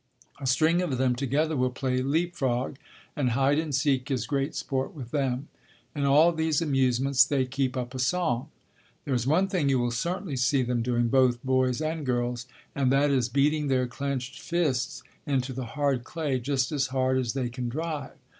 [0.39, 2.77] A string of them together will play "leap frog,"
[3.15, 5.47] and hide and seek is great sport with them.
[5.93, 8.49] In all these amusements they keep up a song.
[9.05, 12.91] There is one thing you will certainly see them doing, both boys and girls, and
[12.91, 17.49] that is beating their clenched fists into the hard clay just as hard as they
[17.49, 18.13] can drive.